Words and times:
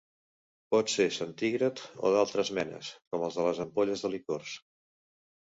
Pot 0.75 0.93
ser 0.93 1.05
centígrad 1.17 1.81
o 2.07 2.13
d'altres 2.15 2.51
menes, 2.61 2.91
com 3.13 3.27
els 3.29 3.39
de 3.41 3.47
les 3.51 3.63
ampolles 3.69 4.07
de 4.07 4.13
licors. 4.17 4.57